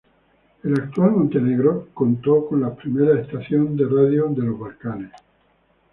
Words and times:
La 0.63 0.83
actual 0.85 1.11
Montenegro 1.11 1.89
contó 1.93 2.47
con 2.47 2.61
la 2.61 2.73
primera 2.75 3.21
estación 3.21 3.77
de 3.77 3.85
radio 3.87 4.29
de 4.29 4.41
los 4.41 4.57
Balcanes. 4.57 5.11